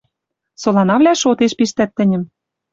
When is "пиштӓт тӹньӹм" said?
1.57-2.23